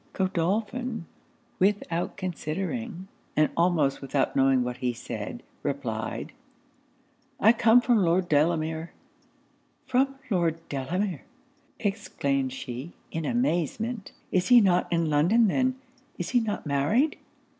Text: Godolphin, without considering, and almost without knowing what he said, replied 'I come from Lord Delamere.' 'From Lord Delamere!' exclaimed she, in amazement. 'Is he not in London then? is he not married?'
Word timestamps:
Godolphin, 0.13 1.05
without 1.59 2.17
considering, 2.17 3.07
and 3.37 3.51
almost 3.55 4.01
without 4.01 4.35
knowing 4.35 4.63
what 4.63 4.77
he 4.77 4.93
said, 4.93 5.43
replied 5.61 6.31
'I 7.39 7.53
come 7.53 7.81
from 7.81 7.99
Lord 7.99 8.27
Delamere.' 8.27 8.93
'From 9.85 10.15
Lord 10.31 10.57
Delamere!' 10.69 11.25
exclaimed 11.77 12.51
she, 12.51 12.93
in 13.11 13.25
amazement. 13.25 14.11
'Is 14.31 14.47
he 14.47 14.59
not 14.59 14.91
in 14.91 15.07
London 15.07 15.45
then? 15.47 15.75
is 16.17 16.29
he 16.29 16.39
not 16.39 16.65
married?' 16.65 17.17